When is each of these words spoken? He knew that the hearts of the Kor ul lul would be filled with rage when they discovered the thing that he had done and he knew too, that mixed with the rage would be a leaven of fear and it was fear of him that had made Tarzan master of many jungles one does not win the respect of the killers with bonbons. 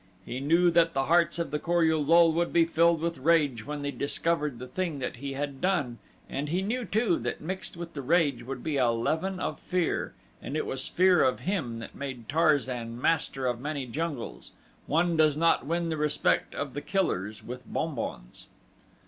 He 0.25 0.39
knew 0.39 0.71
that 0.71 0.95
the 0.95 1.03
hearts 1.05 1.37
of 1.37 1.51
the 1.51 1.59
Kor 1.59 1.83
ul 1.83 2.03
lul 2.03 2.33
would 2.33 2.51
be 2.51 2.65
filled 2.65 3.01
with 3.01 3.19
rage 3.19 3.67
when 3.67 3.83
they 3.83 3.91
discovered 3.91 4.57
the 4.57 4.65
thing 4.65 4.97
that 4.97 5.17
he 5.17 5.33
had 5.33 5.61
done 5.61 5.99
and 6.27 6.49
he 6.49 6.63
knew 6.63 6.85
too, 6.85 7.19
that 7.19 7.39
mixed 7.39 7.77
with 7.77 7.93
the 7.93 8.01
rage 8.01 8.41
would 8.41 8.63
be 8.63 8.77
a 8.77 8.89
leaven 8.89 9.39
of 9.39 9.59
fear 9.59 10.15
and 10.41 10.57
it 10.57 10.65
was 10.65 10.87
fear 10.87 11.23
of 11.23 11.41
him 11.41 11.77
that 11.77 11.91
had 11.91 11.95
made 11.99 12.27
Tarzan 12.27 12.99
master 12.99 13.45
of 13.45 13.61
many 13.61 13.85
jungles 13.85 14.53
one 14.87 15.15
does 15.15 15.37
not 15.37 15.67
win 15.67 15.89
the 15.89 15.97
respect 15.97 16.55
of 16.55 16.73
the 16.73 16.81
killers 16.81 17.43
with 17.45 17.63
bonbons. 17.71 18.47